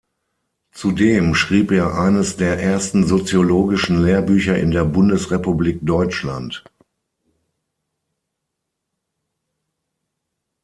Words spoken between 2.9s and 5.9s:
soziologischen Lehrbücher in der Bundesrepublik